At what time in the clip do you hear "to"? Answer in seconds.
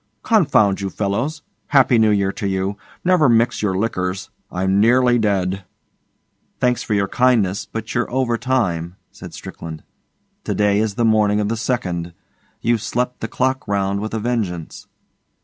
2.31-2.47, 10.43-10.55